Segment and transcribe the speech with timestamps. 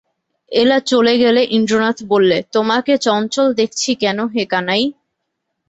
[0.51, 4.83] এলা চলে গেলে ইন্দ্রনাথ বললে, তোমাকে চঞ্চল দেখছি কেন হে কানাই?